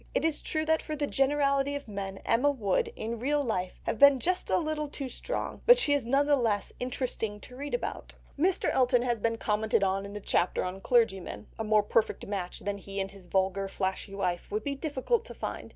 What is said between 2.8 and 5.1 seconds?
in real life, have been just a little too